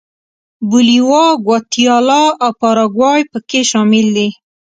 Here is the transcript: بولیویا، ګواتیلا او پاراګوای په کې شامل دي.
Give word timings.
بولیویا، 0.69 1.25
ګواتیلا 1.45 2.23
او 2.43 2.49
پاراګوای 2.59 3.21
په 3.31 3.39
کې 3.49 3.61
شامل 3.71 4.07
دي. 4.15 4.29